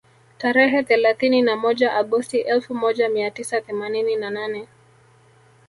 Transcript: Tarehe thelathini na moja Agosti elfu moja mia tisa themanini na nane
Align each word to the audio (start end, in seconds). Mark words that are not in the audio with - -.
Tarehe 0.37 0.83
thelathini 0.83 1.41
na 1.41 1.55
moja 1.55 1.93
Agosti 1.95 2.37
elfu 2.37 2.75
moja 2.75 3.09
mia 3.09 3.31
tisa 3.31 3.61
themanini 3.61 4.15
na 4.15 4.29
nane 4.29 4.67